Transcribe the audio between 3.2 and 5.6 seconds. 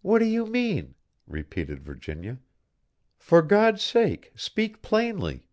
God's sake speak plainly!"